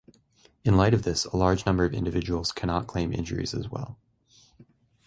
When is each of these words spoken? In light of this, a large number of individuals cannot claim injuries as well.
In 0.65 0.77
light 0.77 0.95
of 0.95 1.03
this, 1.03 1.25
a 1.25 1.37
large 1.37 1.67
number 1.67 1.85
of 1.85 1.93
individuals 1.93 2.51
cannot 2.51 2.87
claim 2.87 3.13
injuries 3.13 3.53
as 3.53 3.69
well. 3.69 3.99